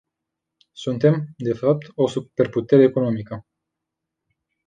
Suntem, 0.83 1.15
de 1.47 1.53
fapt, 1.53 1.91
o 1.95 2.07
superputere 2.07 2.83
economică. 2.83 3.45